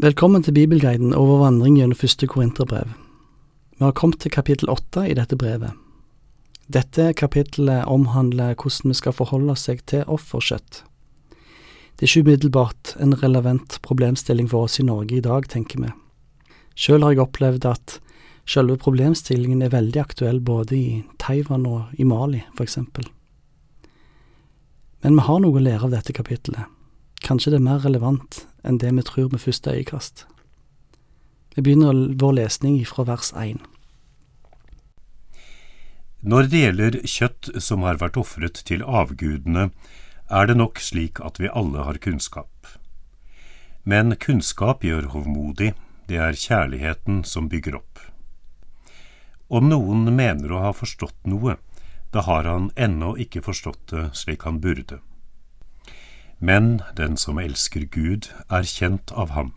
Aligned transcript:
Velkommen 0.00 0.40
til 0.40 0.54
Bibelguiden 0.56 1.10
over 1.12 1.42
vandring 1.42 1.74
gjennom 1.76 1.98
første 2.00 2.24
Korinterbrev. 2.24 2.94
Vi 3.76 3.84
har 3.84 3.92
kommet 3.92 4.22
til 4.22 4.32
kapittel 4.32 4.70
åtte 4.72 5.02
i 5.04 5.16
dette 5.18 5.36
brevet. 5.36 5.74
Dette 6.72 7.10
kapittelet 7.20 7.84
omhandler 7.84 8.54
hvordan 8.54 8.94
vi 8.94 8.96
skal 8.96 9.12
forholde 9.12 9.58
seg 9.60 9.82
til 9.92 10.08
offerkjøtt. 10.08 10.80
Det 11.34 12.06
er 12.06 12.08
ikke 12.08 12.24
umiddelbart 12.30 12.94
en 12.96 13.12
relevant 13.20 13.76
problemstilling 13.84 14.48
for 14.48 14.70
oss 14.70 14.80
i 14.80 14.86
Norge 14.88 15.18
i 15.18 15.26
dag, 15.28 15.44
tenker 15.52 15.84
vi. 15.84 15.92
Sjøl 16.72 17.04
har 17.04 17.18
jeg 17.18 17.24
opplevd 17.26 17.68
at 17.68 18.00
selve 18.48 18.80
problemstillingen 18.80 19.60
er 19.60 19.76
veldig 19.76 20.00
aktuell 20.00 20.40
både 20.40 20.80
i 20.80 20.90
Taiwan 21.20 21.68
og 21.68 21.92
i 22.00 22.08
Mali, 22.08 22.40
eksempel. 22.56 23.04
Men 25.04 25.20
vi 25.20 25.28
har 25.28 25.44
noe 25.44 25.60
å 25.60 25.68
lære 25.68 25.92
av 25.92 25.98
dette 26.00 26.16
kapittelet. 26.16 26.72
Kanskje 27.30 27.52
det 27.54 27.60
er 27.60 27.62
mer 27.62 27.84
relevant 27.84 28.40
enn 28.66 28.80
det 28.82 28.88
vi 28.90 29.02
tror 29.06 29.28
med 29.30 29.38
første 29.38 29.70
øyekast. 29.70 30.24
Vi 31.54 31.62
begynner 31.62 31.94
vår 32.18 32.32
lesning 32.40 32.80
fra 32.90 33.04
vers 33.06 33.28
1. 33.38 33.60
Når 36.26 36.48
det 36.50 36.62
gjelder 36.64 36.96
kjøtt 37.06 37.50
som 37.62 37.84
har 37.86 38.00
vært 38.00 38.18
ofret 38.18 38.58
til 38.66 38.82
avgudene, 38.82 39.68
er 40.26 40.50
det 40.50 40.56
nok 40.58 40.82
slik 40.82 41.20
at 41.22 41.38
vi 41.38 41.52
alle 41.54 41.84
har 41.86 42.00
kunnskap. 42.02 42.72
Men 43.86 44.16
kunnskap 44.18 44.82
gjør 44.82 45.12
hovmodig, 45.14 45.76
det 46.10 46.18
er 46.18 46.34
kjærligheten 46.34 47.22
som 47.22 47.46
bygger 47.46 47.78
opp. 47.78 48.02
Om 49.46 49.70
noen 49.70 50.10
mener 50.18 50.50
å 50.50 50.64
ha 50.66 50.74
forstått 50.74 51.30
noe, 51.30 51.60
da 52.10 52.26
har 52.26 52.50
han 52.50 52.72
ennå 52.74 53.14
ikke 53.22 53.46
forstått 53.46 53.86
det 53.94 54.04
slik 54.18 54.42
han 54.50 54.58
burde. 54.58 54.98
Men 56.40 56.80
den 56.96 57.16
som 57.16 57.38
elsker 57.38 57.84
Gud, 57.84 58.30
er 58.48 58.64
kjent 58.64 59.12
av 59.12 59.30
ham. 59.36 59.52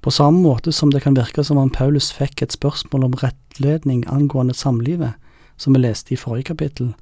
På 0.00 0.10
samme 0.10 0.40
måte 0.40 0.72
som 0.72 0.90
det 0.90 1.02
kan 1.02 1.16
virke 1.16 1.44
som 1.44 1.58
om 1.58 1.70
Paulus 1.70 2.12
fikk 2.14 2.42
et 2.42 2.54
spørsmål 2.54 3.08
om 3.08 3.16
rettledning 3.20 4.04
angående 4.08 4.54
samlivet, 4.54 5.18
som 5.56 5.74
vi 5.74 5.82
leste 5.82 6.14
i 6.14 6.20
forrige 6.20 6.52
kapittel, 6.52 6.94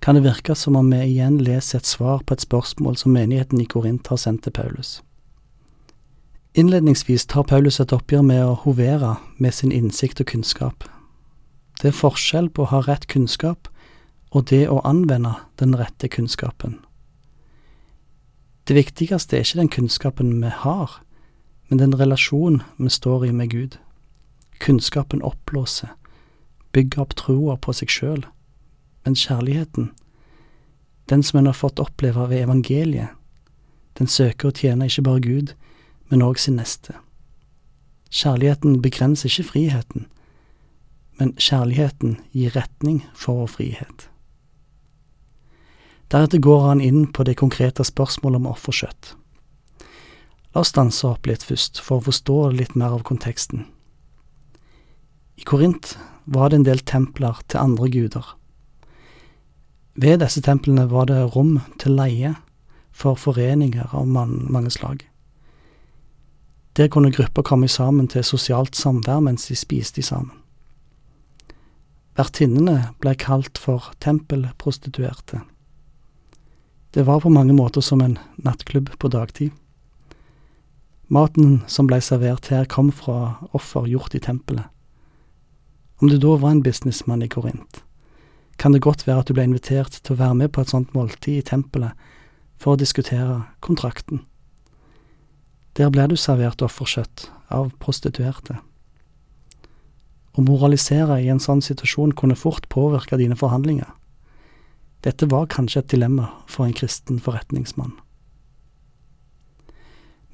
kan 0.00 0.14
det 0.14 0.22
virke 0.24 0.54
som 0.54 0.76
om 0.76 0.90
vi 0.92 1.00
igjen 1.02 1.40
leser 1.42 1.82
et 1.82 1.86
svar 1.86 2.22
på 2.24 2.36
et 2.36 2.44
spørsmål 2.44 2.96
som 2.96 3.12
menigheten 3.12 3.60
i 3.60 3.66
Korint 3.66 4.06
har 4.06 4.16
sendt 4.16 4.44
til 4.46 4.54
Paulus. 4.54 5.00
Innledningsvis 6.54 7.26
tar 7.26 7.42
Paulus 7.42 7.80
et 7.80 7.92
oppgjør 7.92 8.22
med 8.22 8.44
å 8.44 8.54
hovere 8.62 9.16
med 9.36 9.54
sin 9.54 9.74
innsikt 9.74 10.22
og 10.22 10.30
kunnskap. 10.30 10.86
Det 11.82 11.90
er 11.90 12.00
forskjell 12.00 12.48
på 12.50 12.64
å 12.64 12.70
ha 12.72 12.80
rett 12.86 13.06
kunnskap 13.10 13.68
og 14.30 14.48
det 14.50 14.66
å 14.68 14.80
anvende 14.84 15.34
den 15.60 15.76
rette 15.78 16.08
kunnskapen. 16.08 16.78
Det 18.68 18.76
viktigste 18.76 19.38
er 19.38 19.46
ikke 19.46 19.60
den 19.62 19.70
kunnskapen 19.72 20.34
vi 20.42 20.50
har, 20.52 20.98
men 21.68 21.80
den 21.80 21.94
relasjonen 21.96 22.62
vi 22.76 22.90
står 22.92 23.26
i 23.26 23.32
med 23.32 23.50
Gud. 23.50 23.78
Kunnskapen 24.60 25.22
oppblåser, 25.24 25.94
bygger 26.72 27.06
opp 27.06 27.14
troa 27.16 27.56
på 27.56 27.72
seg 27.72 27.92
sjøl, 27.92 28.26
men 29.04 29.16
kjærligheten, 29.16 29.92
den 31.08 31.22
som 31.24 31.38
en 31.40 31.48
har 31.48 31.56
fått 31.56 31.80
oppleve 31.80 32.26
ved 32.28 32.44
evangeliet, 32.44 33.14
den 33.96 34.06
søker 34.06 34.50
å 34.50 34.54
tjene 34.54 34.86
ikke 34.86 35.06
bare 35.06 35.24
Gud, 35.24 35.54
men 36.12 36.22
òg 36.22 36.38
sin 36.38 36.60
neste. 36.60 36.92
Kjærligheten 38.12 38.82
begrenser 38.84 39.32
ikke 39.32 39.48
friheten, 39.48 40.06
men 41.18 41.34
kjærligheten 41.40 42.18
gir 42.36 42.52
retning 42.54 43.02
for 43.16 43.42
vår 43.42 43.52
frihet. 43.56 44.08
Deretter 46.08 46.40
går 46.40 46.62
han 46.64 46.80
inn 46.80 47.06
på 47.12 47.24
det 47.28 47.36
konkrete 47.40 47.84
spørsmålet 47.84 48.40
om 48.40 48.50
offerkjøtt. 48.52 49.14
La 50.54 50.62
oss 50.62 50.72
stanse 50.72 51.04
opp 51.04 51.28
litt 51.28 51.44
først, 51.44 51.82
for 51.84 52.00
å 52.00 52.06
forstå 52.08 52.38
litt 52.56 52.72
mer 52.78 52.96
av 52.96 53.04
konteksten. 53.04 53.66
I 55.36 55.44
Korint 55.46 55.98
var 56.24 56.50
det 56.50 56.60
en 56.60 56.66
del 56.66 56.80
templer 56.80 57.36
til 57.46 57.60
andre 57.60 57.90
guder. 57.92 58.32
Ved 59.98 60.20
disse 60.22 60.40
templene 60.42 60.86
var 60.90 61.10
det 61.10 61.20
rom 61.34 61.58
til 61.78 61.98
leie 61.98 62.32
for 62.90 63.18
foreninger 63.20 63.92
av 63.92 64.08
mange 64.08 64.72
slag. 64.72 65.04
Der 66.78 66.88
kunne 66.88 67.12
grupper 67.12 67.42
komme 67.42 67.68
sammen 67.68 68.08
til 68.08 68.24
sosialt 68.24 68.78
samvær 68.78 69.20
mens 69.20 69.48
de 69.50 69.56
spiste 69.58 70.02
sammen. 70.02 70.32
Vertinnene 72.18 72.94
ble 73.02 73.14
kalt 73.18 73.58
for 73.58 73.92
tempelprostituerte. 74.02 75.44
Det 76.90 77.02
var 77.02 77.20
på 77.20 77.30
mange 77.30 77.52
måter 77.52 77.80
som 77.84 78.00
en 78.00 78.18
nattklubb 78.36 78.90
på 78.98 79.08
dagtid. 79.12 79.50
Maten 81.08 81.62
som 81.66 81.88
blei 81.88 82.00
servert 82.04 82.48
her, 82.52 82.64
kom 82.68 82.90
fra 82.92 83.38
offer 83.56 83.88
gjort 83.88 84.14
i 84.16 84.20
tempelet. 84.20 84.68
Om 86.00 86.08
du 86.08 86.18
da 86.20 86.36
var 86.36 86.52
en 86.54 86.62
businessmann 86.62 87.24
i 87.24 87.28
Korint, 87.28 87.82
kan 88.56 88.72
det 88.72 88.84
godt 88.84 89.06
være 89.06 89.22
at 89.22 89.28
du 89.28 89.34
ble 89.34 89.46
invitert 89.48 90.00
til 90.02 90.14
å 90.14 90.20
være 90.20 90.36
med 90.42 90.52
på 90.52 90.62
et 90.62 90.72
sånt 90.72 90.94
måltid 90.94 91.40
i 91.40 91.46
tempelet 91.46 91.96
for 92.58 92.74
å 92.74 92.80
diskutere 92.80 93.42
kontrakten. 93.64 94.24
Der 95.78 95.92
ble 95.94 96.08
du 96.10 96.16
servert 96.18 96.62
offerkjøtt 96.64 97.28
av 97.54 97.70
prostituerte. 97.82 98.58
Å 100.34 100.44
moralisere 100.44 101.20
i 101.22 101.28
en 101.32 101.42
sånn 101.42 101.62
situasjon 101.62 102.16
kunne 102.18 102.38
fort 102.38 102.68
påvirke 102.70 103.18
dine 103.18 103.38
forhandlinger. 103.38 103.90
Dette 105.06 105.28
var 105.30 105.46
kanskje 105.52 105.82
et 105.84 105.90
dilemma 105.94 106.30
for 106.50 106.66
en 106.66 106.74
kristen 106.74 107.20
forretningsmann. 107.22 107.94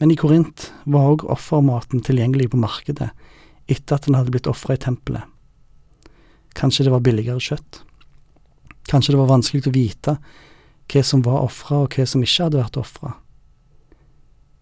Men 0.01 0.11
i 0.11 0.17
Korint 0.19 0.71
var 0.91 1.13
òg 1.13 1.25
offermaten 1.31 2.03
tilgjengelig 2.05 2.51
på 2.53 2.61
markedet 2.61 3.11
etter 3.71 3.97
at 3.97 4.09
den 4.09 4.17
hadde 4.19 4.33
blitt 4.35 4.51
ofra 4.51 4.77
i 4.77 4.81
tempelet. 4.81 5.25
Kanskje 6.55 6.87
det 6.87 6.95
var 6.95 7.05
billigere 7.05 7.43
kjøtt. 7.43 7.83
Kanskje 8.91 9.15
det 9.15 9.21
var 9.21 9.31
vanskelig 9.31 9.69
å 9.69 9.75
vite 9.75 10.17
hva 10.93 11.03
som 11.07 11.23
var 11.25 11.47
ofra 11.47 11.85
og 11.85 11.95
hva 11.97 12.05
som 12.09 12.25
ikke 12.25 12.49
hadde 12.49 12.61
vært 12.61 12.81
ofra. 12.81 13.15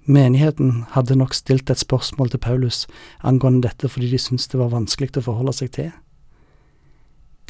Menigheten 0.03 0.85
hadde 0.97 1.15
nok 1.19 1.35
stilt 1.35 1.71
et 1.71 1.79
spørsmål 1.79 2.33
til 2.33 2.43
Paulus 2.43 2.85
angående 3.23 3.69
dette 3.69 3.91
fordi 3.91 4.11
de 4.11 4.19
syntes 4.19 4.49
det 4.51 4.59
var 4.59 4.73
vanskelig 4.73 5.13
å 5.21 5.27
forholde 5.29 5.55
seg 5.55 5.75
til. 5.77 5.93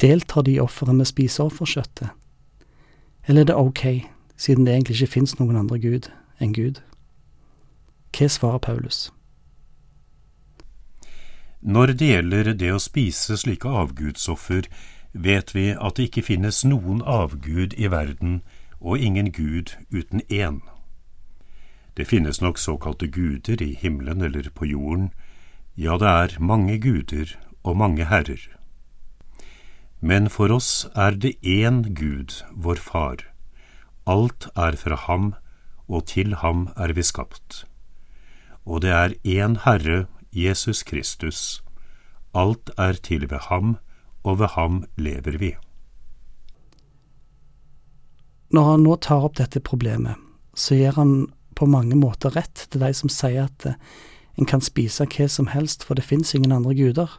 Deltar 0.01 0.45
de 0.45 0.57
i 0.57 0.61
offeret 0.61 0.97
med 0.97 1.09
spiseofferkjøttet? 1.09 2.13
Eller 3.27 3.41
er 3.41 3.45
det 3.45 3.55
ok, 3.55 3.83
siden 4.37 4.65
det 4.65 4.73
egentlig 4.73 5.01
ikke 5.01 5.13
fins 5.13 5.39
noen 5.39 5.55
andre 5.55 5.79
gud 5.79 6.09
enn 6.39 6.53
Gud? 6.53 6.81
Hva 8.13 8.27
svarer 8.27 8.57
Paulus? 8.57 9.11
Når 11.61 11.93
det 11.95 12.07
gjelder 12.07 12.53
det 12.53 12.73
å 12.75 12.81
spise 12.83 13.37
slike 13.39 13.69
avgudsoffer, 13.69 14.67
vet 15.13 15.53
vi 15.55 15.69
at 15.71 15.95
det 15.95 16.09
ikke 16.09 16.25
finnes 16.27 16.65
noen 16.67 16.99
avgud 17.07 17.73
i 17.79 17.87
verden 17.87 18.41
og 18.81 18.99
ingen 18.99 19.31
gud 19.31 19.77
uten 19.93 20.21
én. 20.27 20.59
Det 21.95 22.07
finnes 22.09 22.41
nok 22.41 22.57
såkalte 22.59 23.07
guder 23.07 23.61
i 23.63 23.77
himmelen 23.79 24.21
eller 24.21 24.49
på 24.49 24.65
jorden, 24.65 25.13
ja, 25.77 25.97
det 25.97 26.07
er 26.07 26.39
mange 26.39 26.77
guder 26.77 27.31
og 27.63 27.77
mange 27.77 28.05
herrer. 28.05 28.43
Men 30.03 30.27
for 30.27 30.51
oss 30.51 30.85
er 30.99 31.15
det 31.15 31.37
én 31.41 31.95
Gud, 31.95 32.43
vår 32.51 32.81
Far. 32.83 33.23
Alt 34.03 34.49
er 34.59 34.75
fra 34.75 34.99
ham, 35.07 35.35
og 35.87 36.09
til 36.11 36.35
ham 36.43 36.67
er 36.75 36.91
vi 36.91 37.05
skapt 37.07 37.63
og 38.65 38.83
det 38.83 38.91
er 38.91 39.15
én 39.23 39.57
Herre, 39.65 40.05
Jesus 40.31 40.83
Kristus. 40.83 41.63
Alt 42.33 42.71
er 42.77 42.93
til 42.93 43.29
ved 43.29 43.49
ham, 43.49 43.77
og 44.23 44.39
ved 44.39 44.47
ham 44.55 44.83
lever 44.97 45.37
vi. 45.37 45.51
Når 48.53 48.69
han 48.71 48.83
nå 48.85 48.95
tar 49.01 49.25
opp 49.25 49.37
dette 49.37 49.59
problemet, 49.59 50.15
så 50.55 50.77
gir 50.77 50.95
han 50.95 51.33
på 51.57 51.65
mange 51.65 51.97
måter 51.97 52.33
rett 52.33 52.67
til 52.69 52.81
de 52.81 52.91
som 52.93 53.09
sier 53.09 53.49
at 53.49 53.65
eh, 53.65 53.77
en 54.37 54.49
kan 54.49 54.61
spise 54.61 55.05
hva 55.05 55.27
som 55.29 55.49
helst, 55.51 55.83
for 55.83 55.97
det 55.97 56.05
fins 56.05 56.33
ingen 56.33 56.53
andre 56.53 56.73
guder. 56.77 57.09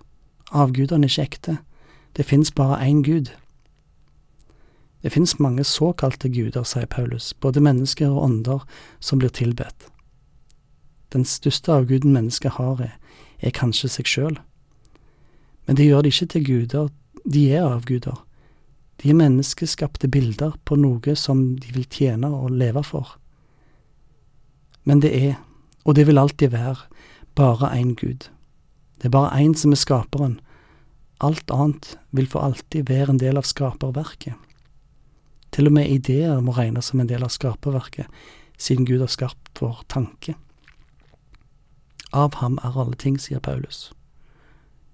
Avgudene 0.50 1.06
er 1.06 1.12
ikke 1.12 1.26
ekte. 1.28 1.56
Det 2.16 2.26
fins 2.26 2.50
bare 2.55 2.78
én 2.84 3.02
Gud. 3.02 3.31
Det 5.02 5.12
fins 5.12 5.38
mange 5.38 5.64
såkalte 5.64 6.28
guder, 6.28 6.62
sier 6.64 6.87
Paulus, 6.87 7.34
både 7.34 7.61
mennesker 7.61 8.08
og 8.08 8.22
ånder 8.22 8.62
som 9.00 9.19
blir 9.19 9.28
tilbedt. 9.28 9.88
Den 11.12 11.25
største 11.25 11.72
av 11.72 11.88
guden 11.90 12.14
mennesket 12.14 12.56
har, 12.56 12.81
er, 12.81 12.94
er 13.38 13.52
kanskje 13.52 13.90
seg 13.93 14.08
sjøl. 14.08 14.38
Men 15.66 15.76
det 15.76 15.87
gjør 15.87 16.02
de 16.02 16.12
ikke 16.14 16.31
til 16.32 16.46
guder, 16.46 16.88
de 17.25 17.44
er 17.52 17.66
avguder. 17.66 18.17
De 19.02 19.10
er 19.10 19.19
menneskeskapte 19.19 20.08
bilder 20.08 20.56
på 20.64 20.78
noe 20.81 21.17
som 21.19 21.44
de 21.60 21.75
vil 21.75 21.87
tjene 21.90 22.31
og 22.31 22.55
leve 22.55 22.82
for. 22.87 23.17
Men 24.84 25.00
det 25.05 25.12
er, 25.17 25.37
og 25.84 25.96
det 25.96 26.06
vil 26.06 26.19
alltid 26.19 26.52
være, 26.55 26.76
bare 27.34 27.72
én 27.76 27.94
Gud. 27.94 28.31
Det 28.96 29.10
er 29.10 29.17
bare 29.17 29.37
én 29.40 29.55
som 29.55 29.72
er 29.72 29.81
skaperen. 29.81 30.38
Alt 31.24 31.50
annet 31.50 31.94
vil 32.12 32.28
for 32.28 32.44
alltid 32.44 32.90
være 32.90 33.14
en 33.14 33.20
del 33.22 33.38
av 33.40 33.46
skaperverket. 33.48 34.36
Til 35.54 35.70
og 35.70 35.76
med 35.76 35.88
ideer 35.88 36.40
må 36.44 36.52
regnes 36.56 36.90
som 36.90 37.00
en 37.00 37.08
del 37.08 37.24
av 37.24 37.32
skaperverket, 37.32 38.10
siden 38.58 38.84
Gud 38.84 39.00
har 39.00 39.12
skapt 39.12 39.62
vår 39.62 39.84
tanke. 39.88 40.34
Av 42.12 42.36
ham 42.42 42.58
er 42.62 42.76
alle 42.76 42.98
ting, 43.00 43.16
sier 43.18 43.40
Paulus. 43.40 43.92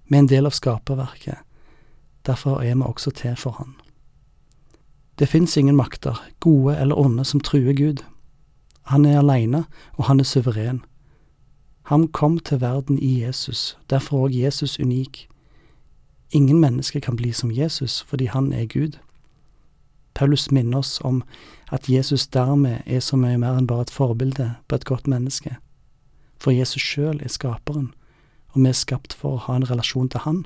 Vi 0.07 0.15
er 0.15 0.23
en 0.23 0.29
del 0.31 0.47
av 0.47 0.55
skaperverket, 0.55 1.41
derfor 2.29 2.61
er 2.61 2.77
vi 2.77 2.87
også 2.87 3.11
til 3.17 3.35
for 3.35 3.57
han. 3.59 3.75
Det 5.19 5.29
fins 5.29 5.57
ingen 5.57 5.75
makter, 5.75 6.17
gode 6.39 6.77
eller 6.77 6.97
onde, 6.97 7.25
som 7.25 7.43
truer 7.43 7.73
Gud. 7.73 8.05
Han 8.93 9.05
er 9.05 9.19
aleine, 9.19 9.65
og 9.97 10.07
han 10.07 10.19
er 10.19 10.29
suveren. 10.29 10.81
Han 11.91 12.07
kom 12.07 12.39
til 12.39 12.61
verden 12.61 12.99
i 12.99 13.21
Jesus, 13.21 13.77
derfor 13.89 14.25
er 14.25 14.37
Jesus 14.45 14.79
unik. 14.79 15.27
Ingen 16.31 16.59
mennesker 16.59 16.99
kan 16.99 17.15
bli 17.15 17.33
som 17.33 17.51
Jesus 17.51 18.01
fordi 18.07 18.25
han 18.25 18.53
er 18.53 18.65
Gud. 18.65 18.99
Paulus 20.13 20.51
minner 20.51 20.77
oss 20.77 21.01
om 21.01 21.23
at 21.71 21.89
Jesus 21.89 22.27
dermed 22.27 22.81
er 22.85 22.99
så 22.99 23.17
mye 23.19 23.39
mer 23.39 23.57
enn 23.59 23.67
bare 23.67 23.87
et 23.87 23.93
forbilde 23.93 24.47
på 24.67 24.75
et 24.75 24.87
godt 24.87 25.07
menneske. 25.11 25.57
For 26.39 26.55
Jesus 26.55 26.81
sjøl 26.83 27.21
er 27.21 27.31
skaperen, 27.31 27.91
og 28.51 28.63
vi 28.63 28.71
er 28.71 28.77
skapt 28.77 29.13
for 29.13 29.37
å 29.37 29.43
ha 29.45 29.55
en 29.59 29.67
relasjon 29.67 30.09
til 30.09 30.23
Han, 30.25 30.43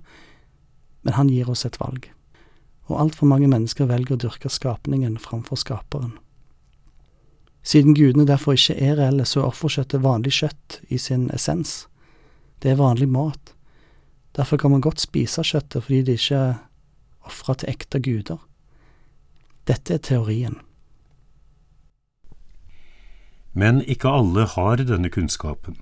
men 1.03 1.13
Han 1.13 1.29
gir 1.29 1.49
oss 1.49 1.65
et 1.65 1.79
valg. 1.79 2.09
Og 2.89 2.99
altfor 3.01 3.29
mange 3.29 3.49
mennesker 3.49 3.89
velger 3.89 4.15
å 4.15 4.21
dyrke 4.25 4.49
skapningen 4.49 5.17
framfor 5.17 5.57
skaperen. 5.57 6.17
Siden 7.65 7.95
gudene 7.97 8.27
derfor 8.29 8.53
ikke 8.53 8.77
er 8.77 8.99
reelle, 8.99 9.25
så 9.25 9.41
er 9.41 9.49
offerkjøttet 9.49 10.03
vanlig 10.03 10.35
kjøtt 10.37 10.81
i 10.93 10.99
sin 11.01 11.31
essens. 11.33 11.87
Det 12.61 12.71
er 12.71 12.81
vanlig 12.81 13.09
mat. 13.09 13.54
Derfor 14.35 14.57
kan 14.57 14.71
man 14.71 14.83
godt 14.83 14.99
spise 14.99 15.43
kjøttet 15.43 15.83
fordi 15.83 16.01
det 16.07 16.17
ikke 16.19 16.39
er 16.39 16.55
ofra 17.25 17.55
til 17.55 17.71
ekte 17.71 18.01
guder. 18.03 18.41
Dette 19.67 19.95
er 19.95 20.03
teorien. 20.03 20.59
Men 23.53 23.79
ikke 23.81 24.11
alle 24.11 24.45
har 24.51 24.83
denne 24.83 25.09
kunnskapen. 25.09 25.79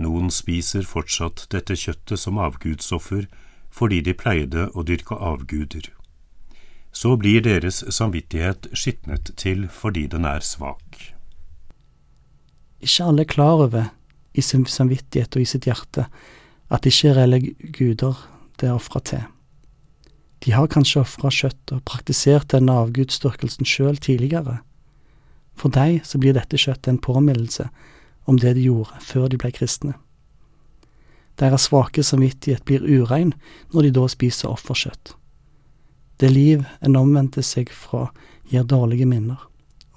Noen 0.00 0.32
spiser 0.32 0.88
fortsatt 0.88 1.46
dette 1.52 1.76
kjøttet 1.76 2.20
som 2.20 2.40
avgudsoffer 2.40 3.28
fordi 3.76 4.00
de 4.00 4.16
pleide 4.16 4.70
å 4.72 4.84
dyrke 4.88 5.16
avguder 5.20 5.92
så 6.96 7.12
blir 7.20 7.42
deres 7.44 7.82
samvittighet 7.92 8.70
skitnet 8.72 9.34
til 9.36 9.66
fordi 9.68 10.06
den 10.08 10.24
er 10.24 10.40
svak. 10.40 11.12
Ikke 12.80 13.08
alle 13.10 13.26
er 13.26 13.28
klar 13.28 13.60
over 13.66 13.90
i 14.32 14.44
sin 14.44 14.64
samvittighet 14.64 15.36
og 15.36 15.44
i 15.44 15.50
sitt 15.50 15.68
hjerte 15.68 16.06
at 16.70 16.82
de 16.82 16.92
ikke 16.92 17.14
reelle 17.16 17.40
guder 17.72 18.20
det 18.60 18.68
er 18.68 18.76
ofra 18.76 19.00
til. 19.00 19.24
De 20.44 20.52
har 20.52 20.68
kanskje 20.70 21.02
ofra 21.02 21.30
kjøtt 21.32 21.72
og 21.74 21.84
praktisert 21.88 22.50
denne 22.52 22.74
avgudsdyrkelsen 22.84 23.68
sjøl 23.68 23.98
tidligere. 24.02 24.60
For 25.56 25.72
deg 25.72 26.02
så 26.04 26.20
blir 26.20 26.36
dette 26.36 26.60
kjøttet 26.60 26.90
en 26.92 27.02
påminnelse 27.02 27.68
om 28.26 28.38
det 28.40 28.56
de 28.56 28.66
gjorde 28.68 29.00
før 29.04 29.30
de 29.32 29.40
ble 29.40 29.52
kristne. 29.54 29.94
Deres 31.40 31.68
svake 31.68 32.04
samvittighet 32.04 32.64
blir 32.64 32.84
urein 32.84 33.34
når 33.72 33.88
de 33.88 33.94
da 33.98 34.06
spiser 34.08 34.52
offerkjøtt. 34.52 35.14
Det 36.16 36.30
liv 36.32 36.64
en 36.80 36.96
omvendte 36.96 37.44
seg 37.44 37.68
fra, 37.76 38.08
gir 38.48 38.64
dårlige 38.64 39.08
minner, 39.08 39.36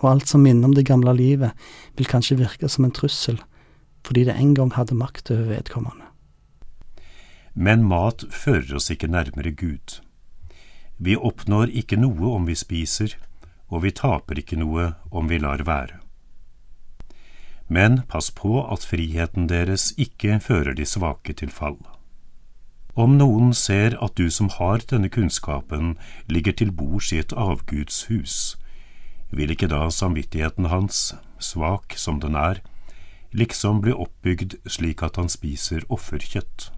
og 0.01 0.10
alt 0.12 0.27
som 0.27 0.44
minner 0.44 0.68
om 0.68 0.75
det 0.75 0.88
gamle 0.89 1.13
livet, 1.15 1.56
vil 1.95 2.10
kanskje 2.12 2.42
virke 2.42 2.68
som 2.68 2.88
en 2.88 2.95
trussel, 2.95 3.39
fordi 4.04 4.25
det 4.27 4.36
en 4.36 4.54
gang 4.57 4.74
hadde 4.75 5.00
makt 5.00 5.31
over 5.31 5.48
vedkommende. 5.54 6.09
Men 7.54 7.84
mat 7.84 8.25
fører 8.31 8.75
oss 8.75 8.90
ikke 8.94 9.10
nærmere 9.12 9.51
Gud. 9.51 10.00
Vi 10.98 11.16
oppnår 11.16 11.72
ikke 11.72 11.98
noe 12.00 12.34
om 12.36 12.48
vi 12.48 12.56
spiser, 12.60 13.16
og 13.69 13.84
vi 13.86 13.92
taper 13.96 14.42
ikke 14.42 14.60
noe 14.60 14.94
om 15.12 15.30
vi 15.30 15.40
lar 15.40 15.63
være. 15.66 16.00
Men 17.69 18.01
pass 18.10 18.31
på 18.34 18.63
at 18.66 18.86
friheten 18.90 19.48
deres 19.48 19.92
ikke 19.98 20.40
fører 20.42 20.74
de 20.74 20.86
svake 20.90 21.34
til 21.38 21.54
fall. 21.54 21.78
Om 23.00 23.16
noen 23.19 23.54
ser 23.54 23.94
at 24.04 24.18
du 24.18 24.28
som 24.34 24.50
har 24.50 24.81
denne 24.90 25.12
kunnskapen, 25.13 25.94
ligger 26.28 26.51
til 26.51 26.74
bords 26.74 27.13
i 27.13 27.22
et 27.22 27.36
avgudshus, 27.38 28.57
vil 29.31 29.54
ikke 29.54 29.69
da 29.69 29.86
samvittigheten 29.94 30.68
hans, 30.74 31.13
svak 31.40 31.94
som 31.96 32.19
den 32.19 32.36
er, 32.36 32.60
liksom 33.31 33.84
bli 33.86 33.94
oppbygd 33.94 34.57
slik 34.66 35.06
at 35.06 35.22
han 35.22 35.30
spiser 35.30 35.86
offerkjøtt? 35.88 36.72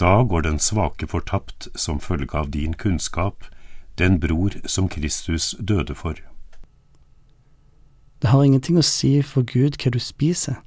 Da 0.00 0.22
går 0.22 0.40
den 0.40 0.58
svake 0.58 1.06
fortapt 1.06 1.68
som 1.74 2.00
følge 2.00 2.36
av 2.36 2.50
din 2.50 2.74
kunnskap, 2.74 3.44
den 3.98 4.20
bror 4.20 4.52
som 4.64 4.88
Kristus 4.88 5.54
døde 5.58 5.94
for. 5.94 6.20
Det 8.22 8.28
har 8.28 8.44
ingenting 8.44 8.76
å 8.76 8.84
si 8.84 9.22
for 9.22 9.44
Gud 9.44 9.78
hva 9.80 9.92
du 9.92 10.00
spiser. 10.00 10.60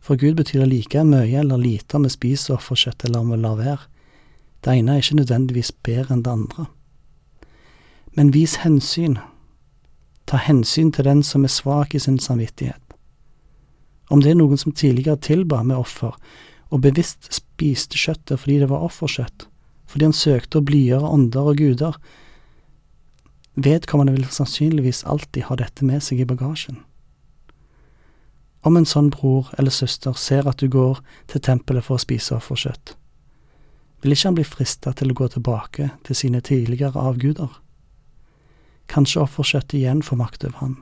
For 0.00 0.16
Gud 0.16 0.36
betyr 0.36 0.64
det 0.64 0.70
like 0.72 1.04
mye 1.04 1.40
eller 1.40 1.60
lite 1.60 1.96
om 1.96 2.06
vi 2.06 2.12
spiser 2.12 2.56
offerkjøtt 2.56 3.04
eller 3.04 3.20
om 3.20 3.32
vi 3.32 3.40
lar 3.42 3.56
være. 3.60 3.88
Det 4.64 4.72
ene 4.72 4.94
er 4.94 5.04
ikke 5.04 5.20
nødvendigvis 5.20 5.72
bedre 5.84 6.14
enn 6.14 6.24
det 6.24 6.32
andre. 6.32 6.66
Men 8.16 8.32
vis 8.32 8.58
hensyn. 8.64 9.18
Ta 10.26 10.40
hensyn 10.40 10.92
til 10.92 11.04
den 11.04 11.22
som 11.22 11.44
er 11.44 11.52
svak 11.52 11.94
i 11.94 12.00
sin 12.00 12.18
samvittighet. 12.18 12.80
Om 14.10 14.22
det 14.24 14.32
er 14.32 14.40
noen 14.40 14.56
som 14.56 14.72
tidligere 14.72 15.20
tilba 15.20 15.62
med 15.62 15.76
offer, 15.76 16.16
og 16.68 16.82
bevisst 16.84 17.30
spiste 17.32 17.98
kjøttet 17.98 18.40
fordi 18.42 18.58
det 18.62 18.70
var 18.70 18.84
offerkjøtt, 18.86 19.46
fordi 19.88 20.08
han 20.08 20.16
søkte 20.16 20.60
å 20.60 20.66
blidgjøre 20.68 21.12
ånder 21.16 21.52
og 21.52 21.60
guder, 21.60 21.96
vedkommende 23.58 24.14
vil 24.14 24.28
sannsynligvis 24.30 25.04
alltid 25.08 25.48
ha 25.48 25.56
dette 25.58 25.86
med 25.86 26.04
seg 26.04 26.22
i 26.22 26.28
bagasjen. 26.28 26.82
Om 28.66 28.76
en 28.76 28.88
sånn 28.88 29.08
bror 29.14 29.48
eller 29.58 29.72
søster 29.72 30.16
ser 30.18 30.48
at 30.50 30.60
du 30.60 30.68
går 30.68 30.98
til 31.30 31.42
tempelet 31.42 31.86
for 31.86 31.96
å 31.96 32.02
spise 32.02 32.36
offerkjøtt, 32.36 32.94
vil 34.02 34.14
ikke 34.14 34.28
han 34.28 34.36
bli 34.36 34.44
frista 34.46 34.92
til 34.94 35.10
å 35.10 35.16
gå 35.18 35.26
tilbake 35.34 35.88
til 36.06 36.18
sine 36.18 36.42
tidligere 36.44 37.02
avguder? 37.02 37.48
Kanskje 38.88 39.24
offerkjøttet 39.24 39.80
igjen 39.80 40.04
får 40.06 40.20
makt 40.20 40.46
over 40.46 40.60
han. 40.62 40.76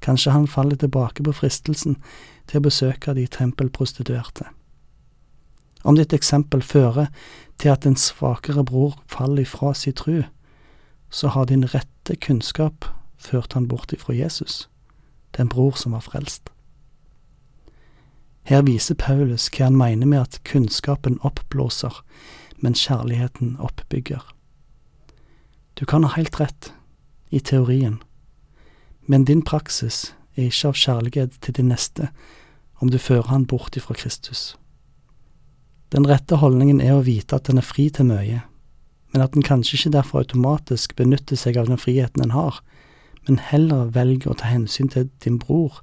Kanskje 0.00 0.32
han 0.32 0.48
faller 0.48 0.80
tilbake 0.80 1.24
på 1.26 1.34
fristelsen 1.36 1.98
til 2.48 2.60
å 2.60 2.64
besøke 2.64 3.12
de 3.14 3.26
tempelprostituerte. 3.28 4.48
Om 5.84 5.96
ditt 5.96 6.12
eksempel 6.12 6.62
fører 6.62 7.08
til 7.58 7.72
at 7.72 7.86
en 7.86 7.96
svakere 7.96 8.64
bror 8.64 8.98
faller 9.08 9.42
ifra 9.42 9.72
si 9.74 9.92
tru, 9.92 10.22
så 11.10 11.28
har 11.28 11.48
din 11.48 11.64
rette 11.64 12.16
kunnskap 12.16 12.84
ført 13.16 13.52
han 13.52 13.68
bort 13.68 13.92
ifra 13.92 14.14
Jesus, 14.14 14.68
den 15.36 15.48
bror 15.48 15.76
som 15.76 15.92
var 15.92 16.04
frelst. 16.04 16.50
Her 18.42 18.62
viser 18.62 18.94
Paulus 18.94 19.48
hva 19.52 19.68
han 19.68 19.76
mener 19.78 20.08
med 20.08 20.20
at 20.20 20.40
kunnskapen 20.44 21.18
oppblåser, 21.22 22.02
men 22.60 22.74
kjærligheten 22.74 23.56
oppbygger. 23.60 24.24
Du 25.78 25.84
kan 25.84 26.04
ha 26.04 26.12
helt 26.16 26.40
rett, 26.40 26.72
i 27.30 27.38
teorien, 27.40 28.02
men 29.06 29.24
din 29.24 29.42
praksis 29.42 30.14
er 30.34 30.48
ikke 30.48 30.72
av 30.72 30.78
kjærlighet 30.80 31.36
til 31.40 31.54
din 31.54 31.70
neste 31.70 32.08
om 32.82 32.90
du 32.90 32.98
fører 32.98 33.30
han 33.30 33.46
bort 33.46 33.76
ifra 33.78 33.94
Kristus. 33.94 34.56
Den 35.90 36.06
rette 36.06 36.38
holdningen 36.38 36.80
er 36.80 36.94
å 36.94 37.04
vite 37.06 37.36
at 37.36 37.48
den 37.50 37.58
er 37.58 37.66
fri 37.66 37.88
til 37.90 38.06
mye, 38.10 38.44
men 39.10 39.24
at 39.24 39.34
den 39.34 39.46
kanskje 39.46 39.76
ikke 39.78 39.94
derfor 39.96 40.22
automatisk 40.22 40.94
benytter 40.98 41.38
seg 41.38 41.58
av 41.58 41.70
den 41.70 41.80
friheten 41.80 42.22
en 42.22 42.36
har, 42.36 42.60
men 43.26 43.40
heller 43.50 43.90
velger 43.94 44.30
å 44.30 44.38
ta 44.38 44.52
hensyn 44.52 44.90
til 44.92 45.10
din 45.24 45.40
bror 45.42 45.82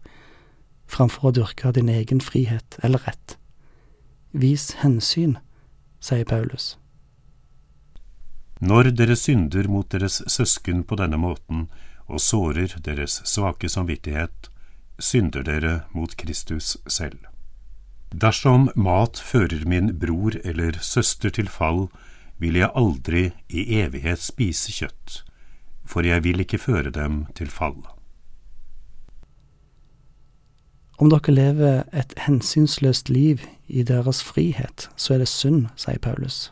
framfor 0.87 1.29
å 1.29 1.35
dyrke 1.35 1.73
din 1.75 1.91
egen 1.91 2.23
frihet 2.23 2.79
eller 2.83 3.03
rett. 3.03 3.35
Vis 4.31 4.71
hensyn, 4.81 5.37
sier 5.99 6.25
Paulus. 6.25 6.77
Når 8.59 8.93
dere 8.97 9.15
synder 9.19 9.67
mot 9.69 9.89
deres 9.91 10.21
søsken 10.31 10.83
på 10.87 10.97
denne 10.97 11.19
måten 11.21 11.67
og 12.07 12.23
sårer 12.23 12.77
deres 12.83 13.19
svake 13.27 13.69
samvittighet, 13.69 14.49
synder 14.97 15.43
dere 15.45 15.81
mot 15.93 16.15
Kristus 16.17 16.77
selv. 16.87 17.27
Dersom 18.11 18.69
mat 18.75 19.19
fører 19.19 19.65
min 19.67 19.91
bror 19.99 20.37
eller 20.43 20.79
søster 20.81 21.29
til 21.29 21.49
fall, 21.51 21.87
vil 22.39 22.55
jeg 22.55 22.71
aldri 22.75 23.31
i 23.49 23.65
evighet 23.81 24.21
spise 24.21 24.71
kjøtt, 24.71 25.21
for 25.85 26.05
jeg 26.07 26.23
vil 26.23 26.39
ikke 26.39 26.61
føre 26.61 26.93
dem 26.93 27.25
til 27.35 27.51
fall. 27.51 27.81
Om 30.97 31.11
dere 31.13 31.33
lever 31.33 31.83
et 31.93 32.13
hensynsløst 32.25 33.09
liv 33.09 33.43
i 33.67 33.83
deres 33.83 34.23
frihet, 34.23 34.89
så 34.95 35.13
er 35.13 35.21
det 35.21 35.29
synd, 35.29 35.67
sier 35.77 35.99
Paulus. 36.01 36.51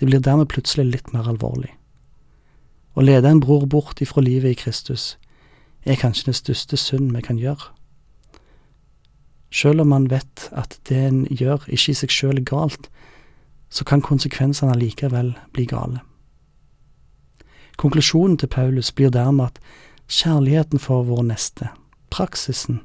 Det 0.00 0.08
blir 0.08 0.20
dermed 0.20 0.50
plutselig 0.52 0.84
litt 0.90 1.12
mer 1.14 1.28
alvorlig. 1.28 1.72
Å 2.96 3.04
lede 3.04 3.30
en 3.30 3.40
bror 3.40 3.64
bort 3.70 4.02
ifra 4.02 4.20
livet 4.24 4.52
i 4.52 4.58
Kristus 4.58 5.14
er 5.86 5.96
kanskje 5.96 6.28
den 6.28 6.36
største 6.36 6.76
synd 6.76 7.14
vi 7.14 7.22
kan 7.24 7.38
gjøre. 7.40 7.70
Selv 9.50 9.80
om 9.80 9.88
man 9.88 10.10
vet 10.10 10.48
at 10.52 10.78
det 10.88 10.98
en 11.08 11.24
gjør 11.26 11.66
ikke 11.66 11.90
i 11.90 11.98
seg 11.98 12.14
sjøl 12.14 12.38
er 12.38 12.46
galt, 12.46 12.86
så 13.70 13.84
kan 13.86 14.02
konsekvensene 14.02 14.76
likevel 14.78 15.34
bli 15.54 15.66
gale. 15.70 16.00
Konklusjonen 17.78 18.36
til 18.38 18.50
Paulus 18.50 18.92
blir 18.92 19.10
dermed 19.10 19.46
at 19.46 19.60
kjærligheten 20.10 20.82
for 20.82 21.06
vår 21.06 21.22
neste, 21.30 21.70
praksisen, 22.10 22.82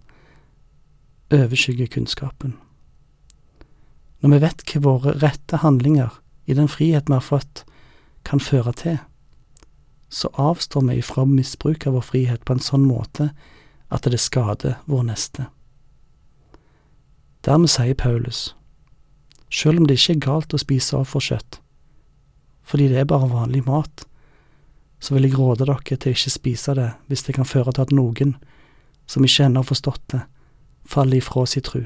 overskygger 1.34 1.90
kunnskapen. 1.92 2.56
Når 4.22 4.32
vi 4.32 4.42
vet 4.46 4.64
hva 4.70 4.82
våre 4.86 5.16
rette 5.22 5.60
handlinger 5.62 6.14
i 6.46 6.56
den 6.58 6.70
frihet 6.72 7.10
vi 7.10 7.18
har 7.18 7.26
fått, 7.26 7.66
kan 8.26 8.40
føre 8.40 8.74
til, 8.74 8.98
så 10.10 10.30
avstår 10.40 10.86
vi 10.88 11.00
ifra 11.02 11.26
misbruk 11.30 11.86
av 11.86 11.98
vår 11.98 12.06
frihet 12.06 12.46
på 12.46 12.56
en 12.56 12.64
sånn 12.64 12.86
måte 12.88 13.32
at 13.94 14.08
det 14.10 14.22
skader 14.22 14.80
vår 14.90 15.04
neste. 15.10 15.50
Dermed 17.46 17.70
sier 17.70 17.94
Paulus, 17.94 18.56
selv 19.54 19.80
om 19.80 19.86
det 19.86 20.00
ikke 20.00 20.16
er 20.16 20.26
galt 20.26 20.54
å 20.56 20.58
spise 20.58 20.98
offerkjøtt, 20.98 21.60
fordi 22.66 22.88
det 22.90 22.98
er 23.04 23.10
bare 23.10 23.30
vanlig 23.30 23.62
mat, 23.68 24.08
så 25.00 25.14
vil 25.14 25.28
jeg 25.28 25.38
råde 25.38 25.68
dere 25.68 25.78
til 25.86 26.10
å 26.10 26.16
ikke 26.16 26.34
spise 26.34 26.74
det 26.74 26.88
hvis 27.06 27.22
det 27.28 27.36
kan 27.38 27.46
føre 27.46 27.76
til 27.76 27.86
at 27.86 27.94
noen, 27.94 28.34
som 29.06 29.26
ikke 29.28 29.46
ennå 29.46 29.62
har 29.62 29.70
forstått 29.70 30.02
det, 30.16 30.24
faller 30.90 31.22
ifra 31.22 31.46
sin 31.46 31.66
tru. 31.66 31.84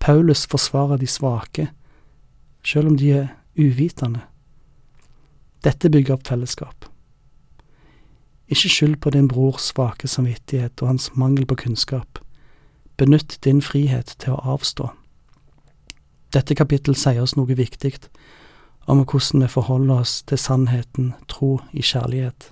Paulus 0.00 0.46
forsvarer 0.48 0.96
de 0.96 1.06
svake, 1.06 1.66
selv 2.64 2.88
om 2.88 2.96
de 2.96 3.10
er 3.18 3.26
uvitende. 3.58 4.22
Dette 5.64 5.90
bygger 5.92 6.16
opp 6.16 6.24
fellesskap. 6.28 6.88
Ikke 8.48 8.70
skyld 8.72 8.96
på 9.04 9.12
din 9.12 9.28
brors 9.28 9.68
svake 9.74 10.08
samvittighet 10.08 10.80
og 10.80 10.94
hans 10.94 11.10
mangel 11.12 11.44
på 11.44 11.58
kunnskap. 11.66 12.22
Benytt 12.98 13.38
din 13.44 13.62
frihet 13.62 14.16
til 14.18 14.34
å 14.34 14.54
avstå. 14.56 14.88
Dette 16.34 16.54
kapittel 16.58 16.96
sier 16.98 17.22
oss 17.22 17.36
noe 17.38 17.54
viktig 17.54 17.94
om 18.88 19.04
hvordan 19.04 19.44
vi 19.44 19.50
forholder 19.52 20.02
oss 20.02 20.22
til 20.26 20.40
sannheten, 20.40 21.12
tro 21.28 21.58
i 21.72 21.84
kjærlighet. 21.84 22.50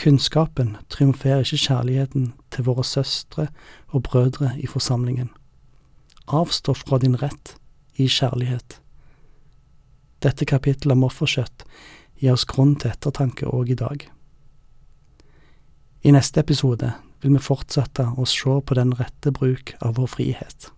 Kunnskapen 0.00 0.76
triumferer 0.90 1.44
ikke 1.44 1.60
kjærligheten 1.66 2.32
til 2.50 2.66
våre 2.66 2.84
søstre 2.84 3.48
og 3.88 4.02
brødre 4.08 4.54
i 4.58 4.66
forsamlingen. 4.66 5.30
Avstå 6.26 6.74
fra 6.74 6.98
din 6.98 7.18
rett 7.20 7.56
i 7.98 8.08
kjærlighet. 8.08 8.80
Dette 10.22 10.46
kapittelet 10.48 10.96
om 10.96 11.04
offerkjøtt 11.06 11.66
gir 12.18 12.32
oss 12.32 12.46
grunn 12.48 12.74
til 12.80 12.94
ettertanke 12.94 13.46
òg 13.46 13.74
i 13.74 13.78
dag. 13.78 14.06
I 16.04 16.12
neste 16.14 16.40
episode 16.40 16.94
vil 17.24 17.38
vi 17.38 17.40
fortsette 17.40 18.10
å 18.20 18.26
se 18.28 18.58
på 18.60 18.76
den 18.76 18.92
rette 18.98 19.32
bruk 19.32 19.74
av 19.80 19.96
vår 19.96 20.10
frihet. 20.12 20.73